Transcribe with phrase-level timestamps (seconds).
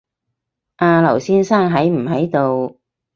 [0.77, 2.79] 阿劉先生喺唔喺度